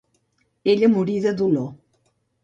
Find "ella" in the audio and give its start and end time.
0.71-0.89